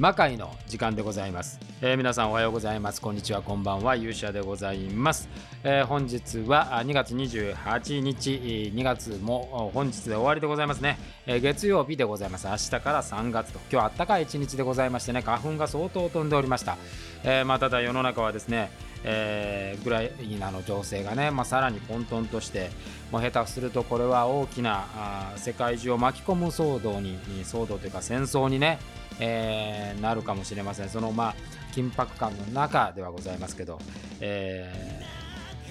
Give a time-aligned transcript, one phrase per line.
[0.00, 3.02] 魔界の時間でございます、えー、皆さんおはようございます。
[3.02, 3.42] こんにちは。
[3.42, 3.96] こんばんは。
[3.96, 5.28] 勇者でございます、
[5.62, 8.72] えー、本日は2月28日。
[8.74, 12.46] 2月も本日で終わりでございますね、えー、月曜日でございます。
[12.46, 13.58] 明日から3月と。
[13.70, 16.78] 今日は暖かい一日でございましてね花粉が相当飛んでおりました、
[17.22, 18.70] えまあ、ただ世の中はですね
[19.04, 22.70] えー、ぐらいなの情勢がね、まあ、さらに混沌として
[23.10, 28.78] もう下手するとこれは大きなあ世界中を巻き込む騒動に騒動というか戦争にね、
[29.18, 30.88] えー、なるかもしれません。
[30.88, 31.34] そのまあ
[31.74, 33.78] 緊迫感の中ではございますけど、
[34.20, 35.02] え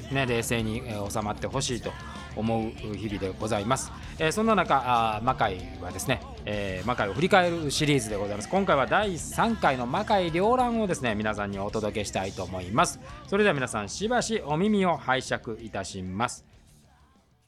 [0.10, 1.92] ーね、冷静に収まってほしいと
[2.40, 3.92] 思う日々でございます。
[4.18, 8.50] えー、そんな中、あ魔界はですね、えー、魔界を振り返るシリーズでございます。
[8.50, 13.00] 今回は第3回の魔界両覧をですね、皆さんにお届けしたいと思います。
[13.28, 16.50] それでは皆さん、しばしお耳を拝借いたします。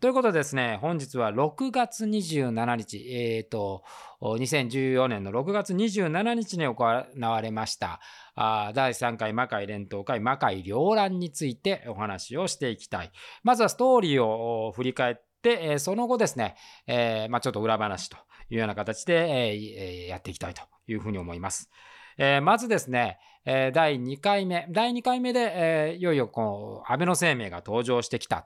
[0.01, 3.83] ということでですね、本日は6月27日、えっ、ー、と、
[4.19, 7.99] 2014年の6月27日に行われました、
[8.41, 13.11] あ第3回魔界連投会魔界両乱についてお話をしていきたい。
[13.43, 16.55] まずはストーリーを振り返って、えその後ですね、
[16.87, 18.17] え、まあ、ちょっと裏話と
[18.49, 21.69] いうような形で、え、やっていきたいというふうに思います。
[22.17, 28.43] えー、まずですね、えー、第2回目、第2回目で、えー、いよいよこう安倍の生命が登場してきた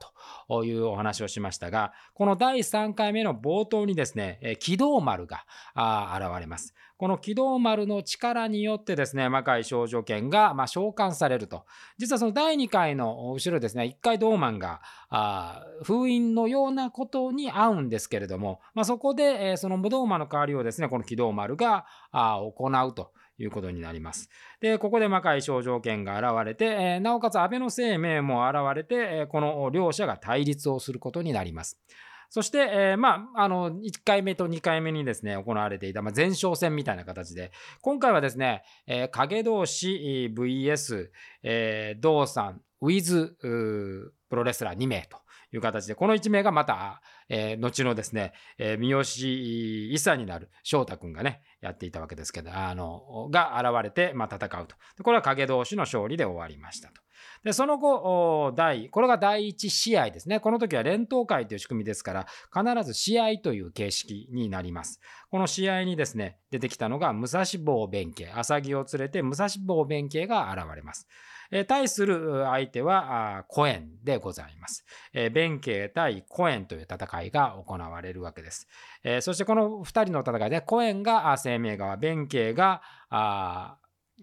[0.48, 5.44] というお話をしましたが、この第3回目の冒頭にですね、えー、軌道丸が
[5.74, 6.74] 現れます。
[6.98, 11.66] この軌道丸の力によってですね、魔界少女剣が、まあ、召喚されると。
[11.98, 23.12] 実はその第2回の後ろですね、1回ドーマンがあ封印のようなことに合うんですけれども、まあ、そこで、えー、その無道魔の代わりをですね、この軌道丸があ行うと。
[23.38, 24.28] いうことになります。
[24.60, 31.80] で、ここで魔界症状権が現れて、え、なおかつ安倍の生命も現れて、え、この両者が対立をすることになります。
[32.28, 37.52] そして、えー、まあ、あの、1回目と2回目にですね、行われていた、まあ、前哨戦みたいな形で、
[37.82, 41.10] 今回はですね、えー、影同士 VS、
[41.42, 45.18] えー、道さん、ウィズ、プロレスラー2名と
[45.52, 54.76] いう形で、この1名がまた、えー、後のですね、えー、三好伊佐になる翔太君がね、やっていたわけですけど、あの、が現れて、まあ、戦うと。
[55.02, 57.00] これは影同士の勝利で終わりましたと。
[57.44, 60.40] で、その後、第、これが第1試合ですね。
[60.40, 65.00] この時は連投会という仕組みですから、必ず試合という形式になります。
[65.30, 71.06] この試合にですね、出てきたのが、武蔵坊弁慶、浅木を連れて武蔵坊弁慶が現れます。
[71.50, 74.84] え対する相手はコエンでございます。
[75.12, 78.68] え弁慶対コエンという戦いが行われるわけです。
[79.02, 82.82] えそしてこの2人の戦いでコエンが生命側、弁慶が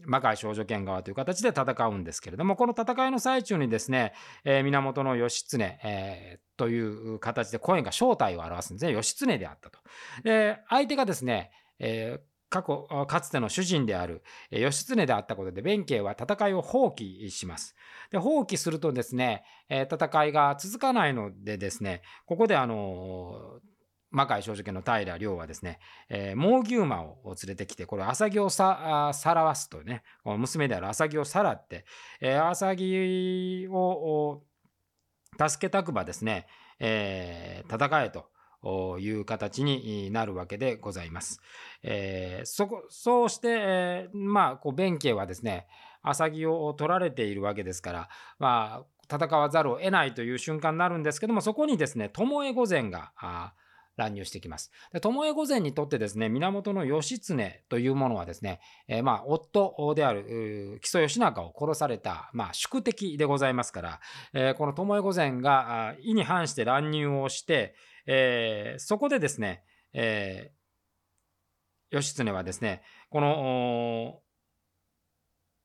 [0.05, 4.13] 魔界少女剣側という形で戦うんですけれども、この戦いの最中にですね、
[4.43, 8.91] えー、源義経、えー、という形でコエンが正体を表すんですね。
[8.93, 9.79] 義経であったと。
[10.23, 14.21] で、相手がですね、えー過去、かつての主人である
[14.51, 17.75] 義経であったことで、弁慶は戦いを放棄します。
[18.11, 23.59] で放棄するとですね、戦いが続かないのでですね、ここであの、
[24.11, 31.85] 魔界正直の平良はですね、え、猛牛馬を連れてきて、これ、浅木をさらわすとね、娘である浅木をさらって、
[32.21, 34.43] えー、浅木を
[35.39, 36.45] 助けたくばですね、
[36.77, 38.31] えー、戦えと。
[38.99, 41.41] いう形になるわけでございます。
[41.83, 45.67] えー、そこそうして、えー、まあこう弁慶はですね
[46.01, 48.09] 浅木を取られているわけですから、
[48.39, 53.11] まあ、戦わざるを得ないという瞬間になるんですけどもそこにですね巴御前が
[53.95, 54.71] 乱入してきます。
[54.91, 63.99] で巴御前にとってですね源義経というものはですね、えー、まあ夫である木曽義仲を殺された、まあ、宿敵でございますから、
[64.33, 67.75] えー、この巴御前が意に反して乱入をして、
[68.05, 74.19] えー、そこでですね、えー、義経はですね、この、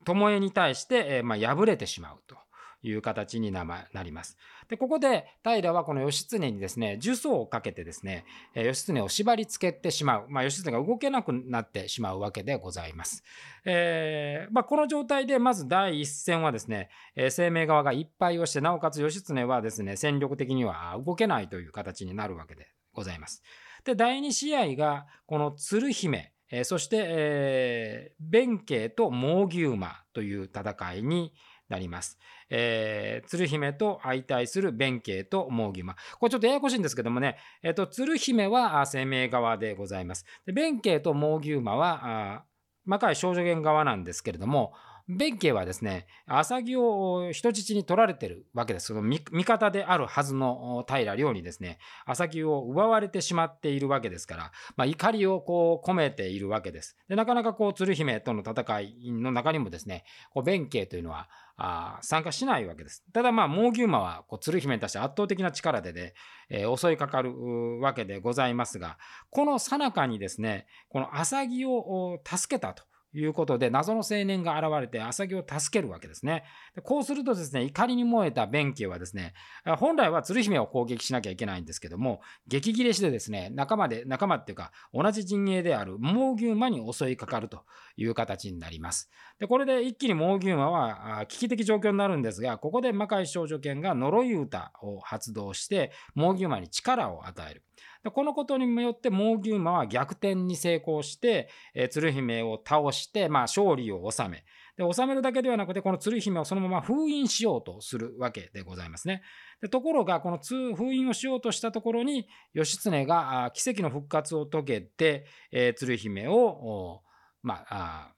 [0.05, 2.37] 巴に対して、えー、まあ、敗れてしまうと。
[2.83, 4.37] いう形になります。
[4.69, 10.27] で、ここで平はこの義経にですね、呪詛をかけてですね、義経を縛り付けてしまう。
[10.29, 13.25] まあ、義経が動けなくなってしまうわけでございます。
[13.65, 16.89] えー、まあ、この状態でまず第一戦はですね、
[17.31, 23.43] 生命側がいっぱいをして、なおかつ義経はですね、戦力的には動けないという形になるわけでございます。
[23.85, 26.33] で、第2試合が、この鶴姫、
[26.65, 31.35] そして、えー、弁慶と猛牛馬という戦いに
[31.69, 32.19] なります。
[32.51, 35.95] えー、鶴姫と相対する弁慶と毛義馬。
[36.19, 40.25] これちょっとややこしいんですけどもね、えっ、ー、と、鶴姫は生命側でございます。
[40.47, 42.45] で弁慶と毛義馬は、
[42.85, 44.73] 魔界少女源側なんですけれども、
[45.09, 48.89] 弁慶はですね浅木を人質に取られてるわけです。
[48.89, 56.97] その味方であるはずの平良にですね浅木を奪われてしまっているわけですから、まあ、怒りをこう込めているわけです。
[57.09, 63.03] でなかなかこう鶴姫との戦いの中にもですねこう弁慶というのはあ参加しないわけです。
[63.15, 66.13] ただまあ猛牛馬はこう鶴姫に対して圧倒的な力でね、
[66.51, 68.99] えー、襲いかかるわけでございますが
[69.31, 72.88] この最中にですねこの浅木を助けたと。
[73.15, 76.45] いうことで謎の青年が現れて浅木を助けるわけですね。
[76.83, 79.35] こうするとですね怒りに燃えた弁慶はですね
[79.79, 87.65] 本来は鶴姫を攻撃しなきゃいけないんですけども激切れしてですね仲間で仲間っていうか同じ陣営である猛牛馬に襲いかかると
[87.97, 89.11] いう形になります。
[89.39, 97.63] でこれで一気に猛牛馬は危機的状況になるんですがここで魔界少女犬が呪い歌を発動して猛牛馬に力を与える。
[98.05, 104.45] でこのことによって猛牛馬は逆転に成功して、えー、鶴姫を倒して、まあ、勝利を収め
[104.77, 109.23] で収めるだけではなくてこの鶴姫をそのまま封印しようとするわけでございますね。
[109.61, 117.03] でところがこの封印をしようとしたところに義経が奇跡の復活を遂げて、えー、鶴姫を
[117.43, 118.15] まあ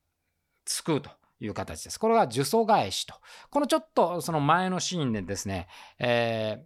[0.66, 1.10] 救うと。
[1.42, 1.98] いう形です。
[1.98, 3.14] これが呪詛返しと。
[3.50, 5.68] このちょっとその前のシーンでですね、
[5.98, 6.62] え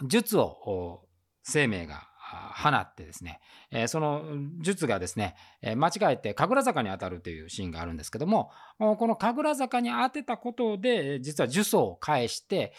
[0.00, 1.04] ー、術を
[1.42, 2.08] 生命が
[2.56, 3.40] 放ってですね、
[3.70, 4.24] えその
[4.60, 12.72] 術がですね、え間違えて神楽坂に当たるというシーンがあるんですけどもこの神楽坂に当てたことで実は呪詛を返して、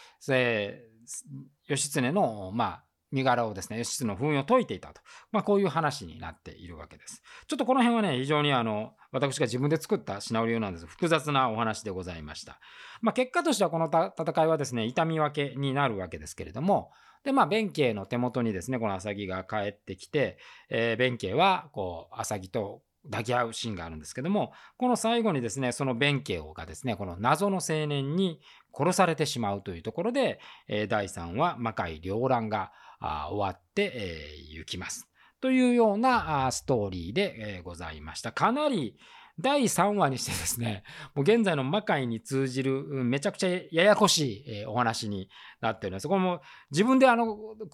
[1.68, 2.84] 義経のまあ
[3.14, 5.00] 身柄をですね、義経の封印を解いていたと。
[5.30, 7.22] まあ、こういう話になっているわけです。
[7.46, 10.86] ちょっとこの辺はね、非常にあの、私が自分で作ったシナリオなんです。
[10.86, 12.58] 複雑なお話でございました。
[13.00, 16.90] まあ、結果としてはこの戦いはですね、痛み分けになるわけですけれども、
[17.24, 20.38] で、まあ、弁慶の手元にですね、この浅木が帰ってきて、
[20.68, 28.40] えー、弁慶は、こう、浅木と抱き合うシーンがあるんですけども、この最後にですね、その弁慶がですね、この謎の青年に
[28.76, 30.38] 殺されてしまうというところで、
[30.68, 35.08] えー、第3話、魔界両乱が終わって、えー、行きます。
[35.40, 38.32] というようなストーリーで、ございました。
[38.32, 38.96] かなり、
[39.40, 40.84] 第3話にしてですね、
[41.14, 45.28] もう現在の魔界に通じるめちゃくちゃややこしいお話に
[45.60, 46.06] なっております。
[46.06, 46.40] こも
[46.70, 47.26] 自分であの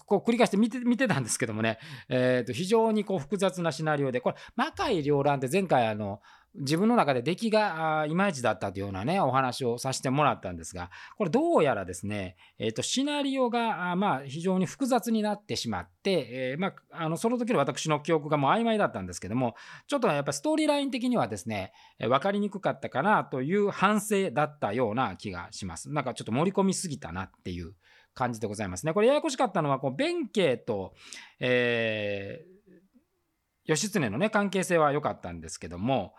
[0.05, 1.77] こう繰り返して見て見てたんですけどもね、
[2.09, 6.19] えー、と非常にこう複雑なシナリオで、これ魔界両乱って前回あの
[6.55, 19.55] 自分の中で出来がいまいちだったというようなね、お話をさせてもらったんですが、これどうやらですね、え、ー、と、シナリオが、まあ、非常に複雑になってしまって、えー、まあ、あの、その時の私の記憶がもう曖昧だったんですけども、
[19.87, 25.89] ちょっとやっぱストーリーライン的にはですね、分かりにくかったかなという反省だったような気がします。
[25.89, 27.73] なんかちょっと盛り込みすぎたなっていう
[28.13, 28.93] 感じでございますね。
[28.93, 30.93] これややこしかったのは、こう、弁慶と、
[31.39, 32.50] えー、
[33.71, 36.13] 義経のね、関係性は良かったんですけども、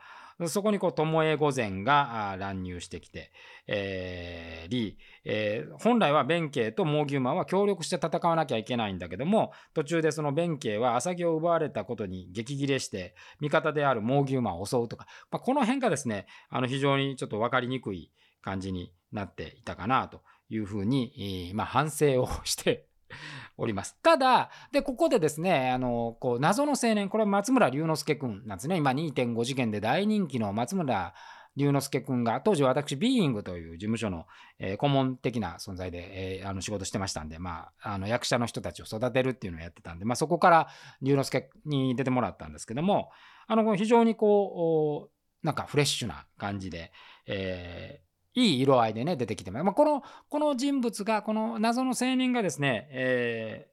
[0.49, 3.33] そこにこう、巴御前が乱入してきて、
[3.67, 18.11] えー、り、えー、本来は弁慶と猛牛馬は協力して戦わなきゃいけないんだけども、途中でその弁慶は浅木を奪われたことに激切れして、味方である猛牛馬を襲うとか、まあ、この辺がですね、あの非常にちょっと分かりにくい
[18.43, 22.87] 感じになっていたかなというふうに、まあ、反省をして
[23.57, 23.97] おります。
[24.03, 28.77] ただ、で、ここでですね、あの、こう、謎の青年、これは松村龍之介くんなんですね。
[28.77, 31.15] 今2.5次元で大人気の松村
[31.57, 34.27] 龍之介くんが、当時私、ビーイングという事務所の、
[34.59, 40.69] えー、顧問的な存在で、えー、あの仕事してましたんで、まあ、あの役者の人たちを育てるっていうのをやってたんで、まあ、そこから
[41.03, 43.11] 龍之介に出てもらったんですけども、
[43.47, 46.93] あの、非常にこう、なんかフレッシュな感じで、
[47.27, 49.65] えーいい色合いでね、出てきてます。
[49.65, 53.69] まあ、この、この人物が、この謎の青年がですね、え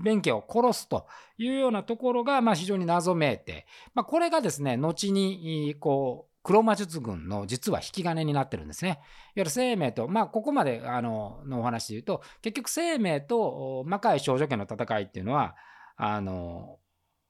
[0.00, 1.06] ー、弁慶を殺すと
[1.38, 8.90] いうようなところが、まあ、非常に謎めいて、まあ、これがですね、後に、こう、黒魔術軍の実は引き金になってるんですね。
[8.90, 8.98] いわ
[9.36, 15.54] ゆる生命と、まあ、ここまであののお話で言うと、結局生命と魔界少女家の戦いっていうのは、
[15.96, 16.78] あの、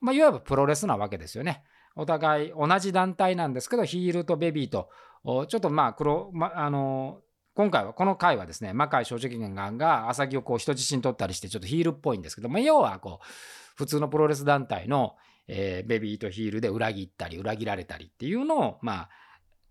[0.01, 1.65] まあ、いわゆるプロレスなわけですよね。
[1.97, 4.89] お互い同じ団体なんですけど、ヒールとベビーと、
[5.25, 7.21] ちょっとまあ黒、ま、あの
[7.55, 13.27] 今回はこの回はですね魔界正直眼が浅木をこう人質に取ったりしてちょっとヒールっぽいんですけど、まあ、要はこう
[13.77, 19.09] 普通のプロレス団体の、えー、ベビーとヒールで裏切ったり裏切られたりっていうのをまあ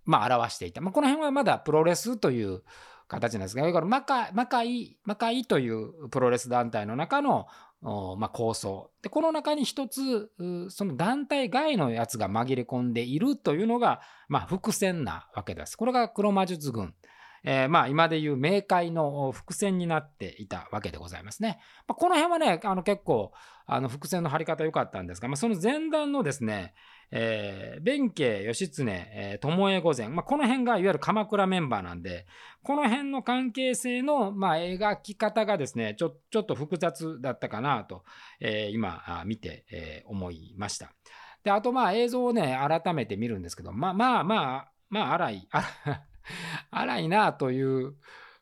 [0.06, 2.64] まあ表していた、まあ、この辺はまだプロレスという
[3.08, 7.48] 形なんですが、だから魔界、魔界、魔界というプロレス団体の中の
[7.82, 10.30] まあ、構想でこの中に一つ
[10.70, 15.78] その団体外のやつが紛れ込んでいるというのが、まあ、伏線なわけです。
[15.78, 16.94] これが黒魔術軍。
[17.44, 21.60] えー、まあ今でいう冥界の伏線になっていたわけでございますね。
[21.88, 23.32] まあ、この辺はねあの結構
[23.66, 26.74] あの伏線の張り方良かったんですが、まあ、その前段のですね、
[27.12, 32.28] えー、弁慶義経、えー、巴御前、まあ、この辺がいわゆる鎌倉メンバーなんで、
[32.64, 38.04] この辺の関係性の、まあ、描き方がですね、ちょちょっと複雑だったかなと、
[38.40, 40.94] えー、今見て、えー、思いました。
[41.44, 45.48] で、あとまあ映像をね、改めて見るんですけど、まあまあまあ、まあ荒い、
[46.70, 47.96] 荒いなという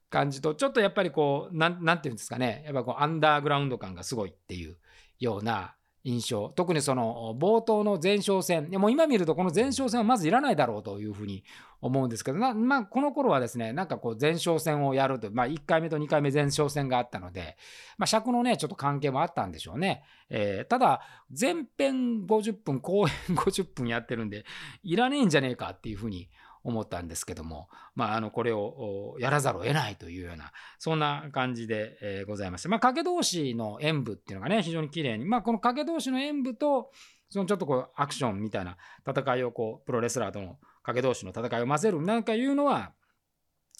[0.09, 4.77] 感じと、ちょっとやっぱりこう、なん、なんていうんですかね、やっぱこうアンダーグラウンド感がすごいっていう
[5.19, 6.49] ような印象。
[6.55, 8.69] 特にその冒頭の前哨戦。
[8.71, 11.43] もう今見るとこの前哨戦はまずいらないだろうというふうに
[11.79, 17.55] 思うんですけどまあ、この頃はですねなんかこう前哨戦をやると、まあ、1回目と2回目前哨戦があったので、
[17.97, 21.01] まあ、尺のねちょっと関係もあったんでしょうね、えー、ただ
[21.39, 24.45] 前編50分後編50分やってるんで
[24.83, 26.29] いらねえんじゃねえかっていうふうに
[26.67, 36.91] 思ったんですけども、まあ、あのこれをやらざるを得ないというようなそんな感じで、え、ございまして、まあ、掛同士の演舞っていうのがね非常に綺麗に、まあ、この掛同士の演舞と
[37.29, 38.75] そのちょっとこうアクションみたいな
[39.07, 42.91] 戦いをこうプロレスラーとの掛同士の戦いを混ぜるなんかいうのは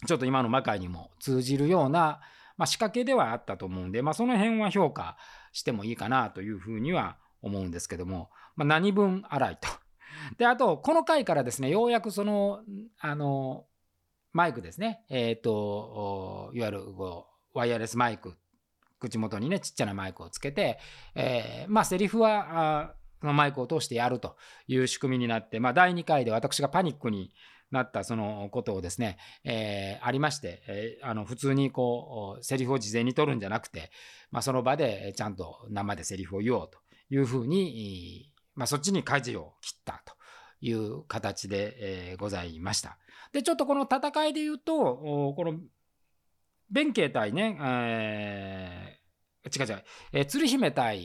[0.06, 2.22] ちょっと今の魔界にも通じるような、
[2.56, 5.18] まあ、仕掛けではあったと思うんで、まあ、その辺は評価
[5.52, 9.68] してもいいかなというふうには思うんですけども、まあ、何分荒いと。
[10.38, 12.62] で、あと、この回からですね、ようやくその、
[13.00, 13.66] あの、
[14.34, 18.36] マイクですね、えっ、ー、と、いわゆるこうワイヤレスマイク、
[19.00, 20.80] 口元にね、ちっちゃなマイクをつけて、
[21.16, 24.36] えー、まあ、セリフは、そのマイクを通してやると
[24.68, 27.34] いう仕組みになって、まあ、第2回で私がパニックに
[27.72, 33.90] なったそのことをですね、えー、ありまして、えー、あの普通にこうセリフを事前に取るんじゃなくて、
[34.30, 36.78] まあ、その場でちゃんと生でセリフを言おうと
[37.10, 40.17] いうふうにまあ、そっちに舵を切ったと。
[40.62, 41.76] いう形で、
[42.12, 42.98] えー、ございました。
[43.32, 45.60] で、ちょっとこの戦いで言うと、この
[46.70, 49.84] 弁慶対ね、えー、違う違う、
[50.14, 50.98] えー、鶴姫対、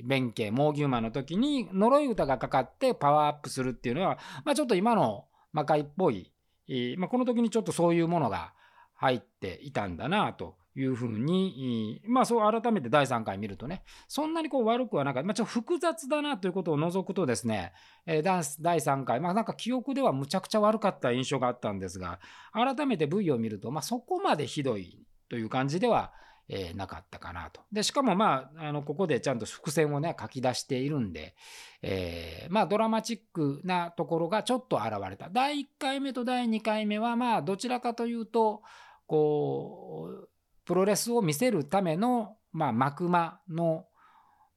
[0.00, 6.32] えー、弁慶、猛牛馬の時に呪い歌がかかってパワーアップするっていうのは、まあ、ちょっと今の魔界っぽい、
[6.68, 8.52] えーまあ、この時にちょっとそういうものが
[8.94, 17.72] 入っていたんだなというふうに、まあそう改めて第3回見るとね、そんなにこう悪くはなかった、まあ、ちょっと複雑だなということを除くとですね、
[18.06, 18.22] えー、
[18.60, 22.18] 第3回、まあなんか記憶ではむちゃくちゃ悪かった印象があったんですが、
[22.52, 26.12] 改めて V を見ると、まあそこまでひどいという感じでは、
[26.48, 27.62] えー、なかったかなと。
[27.72, 31.34] で、しかもまあ、あのここでちゃんと伏線をね、書き出しているんで、
[31.82, 35.30] えー、まあドラマチックなところがちょっと現れた。
[35.30, 38.62] 第1回目と第2回目はまあどちらかというと、
[39.06, 40.28] こう、
[40.64, 43.86] プロレスを見せるための、まあ、幕間の、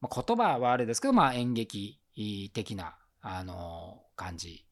[0.01, 1.99] まあ、言葉はあれですけど、まあ、演劇
[2.53, 4.65] 的な、あの感じ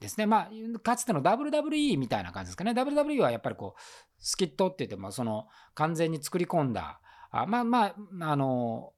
[0.00, 0.26] ですね。
[0.26, 2.72] まあ、かつての WWE みたいな感じですかね。
[2.72, 3.80] WWE はやっぱりこう、
[4.18, 7.00] スキットって言っても、その、完全に作り込んだ、
[7.30, 8.92] あまあまあ、あの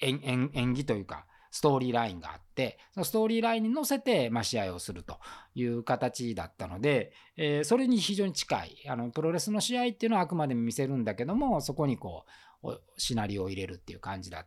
[0.00, 5.18] 演演技というか、ストーリーラインがあって、そのストーリーラインに乗せて、まあ、試合をすると
[5.54, 12.24] いう形だったので、えー、それに非常に近い、あのプロレスの試合っていうのはあくまでも見せるんだけども、そこにこ
[12.62, 14.46] う、シナリオを入れるっていう感じだっ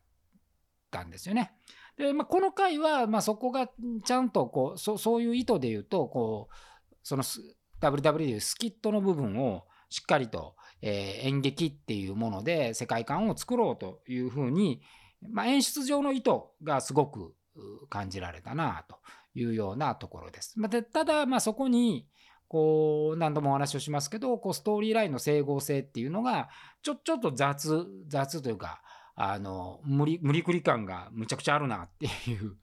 [0.91, 1.53] たんですよね。
[1.97, 3.69] で、まあ、この回は、まあ、そこが
[4.03, 6.55] ちゃんとこうそ、ういう意図で言うと、こう、
[7.03, 7.23] その
[7.81, 14.81] WW でいうスキットの部分をしっかりと、えー、演劇っていうもので世界観を作ろうというふうに、
[15.29, 16.31] まあ、演出上の意図
[16.63, 17.33] がすごく
[17.89, 18.97] 感じられたなと
[19.35, 20.59] いうようなところです。
[20.59, 22.07] まあ、ただ、まあ、そこに
[22.47, 26.49] こう何度もお話をしますけどこうストーリーラインの整合性っていうのが
[26.81, 28.81] ちょちょっと雑雑というか
[29.15, 32.57] あの無理無理くり感がむちゃくちゃあるなっていう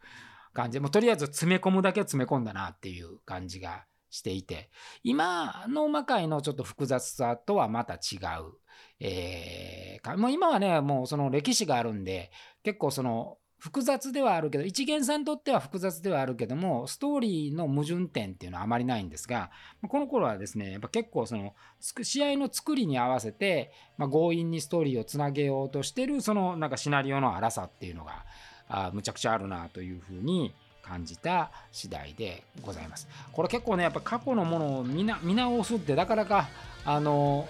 [0.52, 4.70] 感じでもうとりあえず詰め込むだけ詰め込んだなっていう感じがしていて
[5.02, 8.52] 今の魔界のちょっと複雑さとはまた違う。
[9.00, 12.30] えー、もう今はね、もうその歴史があるんで、
[12.64, 19.50] 結構その複雑ではあるけど、一元さんにとっては複雑ではあるけども、ストーリーの矛盾点っていうのはあまりないんですが、
[19.88, 28.24] この頃はですね、やっぱ結構その試合の作りに合わせて、まあ、強引にストーリーをつなげようとしてる、そのなんかシナリオの荒さっていうのが、
[28.68, 30.54] あむちゃくちゃあるなというふうに
[30.88, 33.08] 感じた次第でございます。
[33.32, 36.48] これ結構ね、やっぱ過去のものを見直すってなかなか、
[36.84, 37.46] あの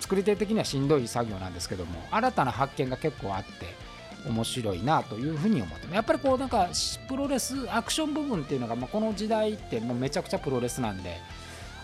[0.00, 3.50] 作り手的にはしんどい作業なんですけども新たな発見が結構あって
[4.28, 6.68] 面白いなというふうに思ってやっぱりこうなんか
[7.08, 11.18] プロレスアクション部分っていうのが、まあ、この時代ってもうめちゃくちゃプロレスなんで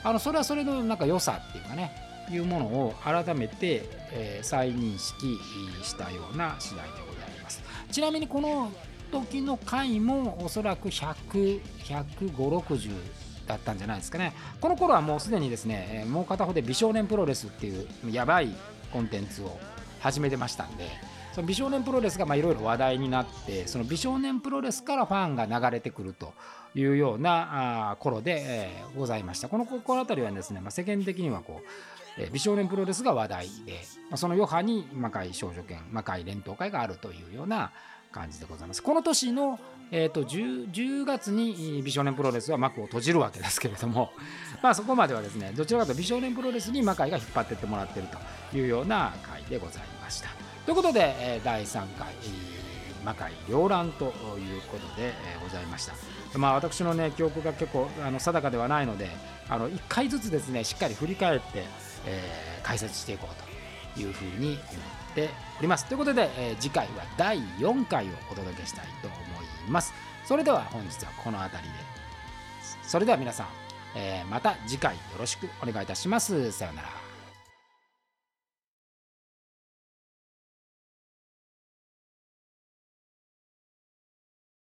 [0.02, 1.92] あのそれはそれのなんか良さっていうかね
[2.30, 5.38] いうものを改めて、えー、再認識
[5.82, 8.70] したような次第でございますちなみにこの
[9.10, 12.90] 時の回もおそらく100、150、60
[13.46, 14.34] だったんじゃないですかね。
[14.60, 18.54] この頃はもうすでにですねもう片方で美少年プロレスっていうやばい
[18.92, 19.58] コンテンツを
[20.00, 20.88] 始めてましたんで
[21.32, 26.34] その美少年プロレスがいろいろ話題になってその美少年プロレスからファンが流れてくると
[26.74, 29.48] いうようなあ頃で、えーございました。
[29.48, 31.62] このここの辺りはですね、まあ、世間的にはこ
[32.18, 33.72] う、えー美少年プロレスが話題で、
[34.10, 37.70] まあ、その余波に魔界少女剣魔界連闘会があるというような
[38.18, 38.82] 感じでございます。
[38.82, 39.60] この年の、
[39.92, 44.10] えー、と 10, 10月に美少年プロレスは幕を閉じるわけですけれども
[44.62, 48.08] まあそこまではですねどちらかというと美少年プロレスに魔界が引っ張ってってもらってる
[48.50, 50.28] というような回でございました。
[50.64, 52.08] ということで、え第3回、
[53.02, 55.94] 魔界両乱ということで、えございました。
[56.36, 59.08] まあ私のね記憶が結構あの定かではないので
[59.48, 61.64] あの1回ずつですねしっかり振り返って、
[62.04, 64.58] えー解説していこうというふうに思っ
[65.20, 65.86] ております。
[65.86, 69.92] ということで、えー次回は第4回をお届けしたいと思います。
[70.24, 71.74] それでは本日はこの辺りで。
[72.82, 73.46] それでは皆さん、
[73.94, 76.52] えーまた次回よろしくお願いいたします。
[76.52, 77.07] さようなら。